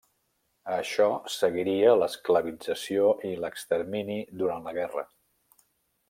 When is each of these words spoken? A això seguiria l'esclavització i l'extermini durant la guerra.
A 0.75 0.75
això 0.75 1.09
seguiria 1.33 1.91
l'esclavització 2.03 3.11
i 3.31 3.33
l'extermini 3.43 4.17
durant 4.43 4.65
la 4.69 4.73
guerra. 4.79 5.05